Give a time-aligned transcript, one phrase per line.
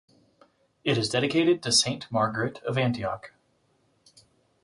[0.83, 3.31] It is dedicated to St Margaret of Antioch.